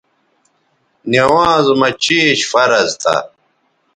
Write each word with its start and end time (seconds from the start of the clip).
نِوانز 1.11 1.67
مہ 1.79 1.89
چیش 2.03 2.39
فرض 2.51 2.89
تھا 3.01 3.15